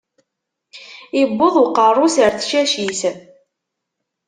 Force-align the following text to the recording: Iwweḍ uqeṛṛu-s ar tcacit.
Iwweḍ 1.21 1.55
uqeṛṛu-s 1.63 2.15
ar 2.25 2.31
tcacit. 2.35 3.01